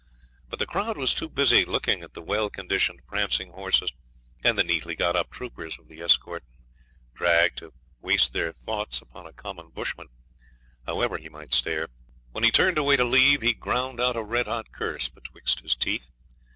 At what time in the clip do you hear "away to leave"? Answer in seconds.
12.79-13.43